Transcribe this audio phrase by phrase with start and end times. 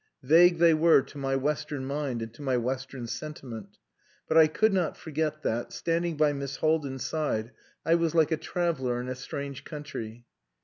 [0.23, 3.77] Vague they were to my Western mind and to my Western sentiment,
[4.27, 7.51] but I could not forget that, standing by Miss Haldin's side,
[7.85, 10.25] I was like a traveller in a strange country.